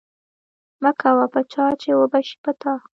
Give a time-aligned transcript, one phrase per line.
[0.41, 2.73] ـ مه کوه په چا ،چې وبشي په تا.